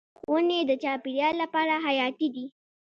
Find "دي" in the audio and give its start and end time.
2.35-2.45